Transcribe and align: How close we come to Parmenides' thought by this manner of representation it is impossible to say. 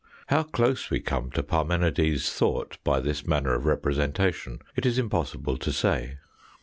How 0.29 0.41
close 0.41 0.89
we 0.89 0.99
come 0.99 1.29
to 1.33 1.43
Parmenides' 1.43 2.33
thought 2.33 2.79
by 2.83 2.99
this 3.01 3.27
manner 3.27 3.53
of 3.53 3.67
representation 3.67 4.57
it 4.75 4.83
is 4.83 4.97
impossible 4.97 5.57
to 5.57 5.71
say. 5.71 6.15